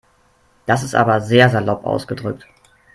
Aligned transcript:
Das 0.65 0.81
ist 0.81 0.95
aber 0.95 1.21
sehr 1.21 1.51
salopp 1.51 1.85
ausgedrückt. 1.85 2.47